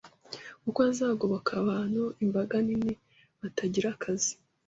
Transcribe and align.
kuko 0.63 0.79
azagoboka 0.89 1.49
abantu 1.61 2.03
imbaga 2.23 2.55
nini 2.65 2.93
batagira 3.39 3.87
akazi 3.95 4.33